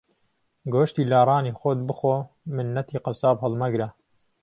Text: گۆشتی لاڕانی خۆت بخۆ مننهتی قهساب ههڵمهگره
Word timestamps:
گۆشتی 0.73 1.03
لاڕانی 1.11 1.51
خۆت 1.59 1.79
بخۆ 1.87 2.15
مننهتی 2.55 2.97
قهساب 3.05 3.35
ههڵمهگره 3.43 3.87